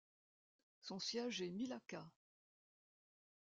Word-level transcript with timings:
Son 0.79 0.97
siège 0.97 1.43
est 1.43 1.51
Milaca. 1.51 2.03